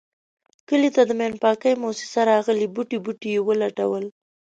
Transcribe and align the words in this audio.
کلي 0.69 0.89
ته 0.95 1.01
د 1.05 1.11
ماین 1.19 1.33
پاکی 1.43 1.73
موسیسه 1.83 2.21
راغلې 2.31 2.67
بوټی 2.73 2.97
بوټی 3.05 3.29
یې 3.35 3.41
و 3.45 3.49
لټولو. 3.61 4.09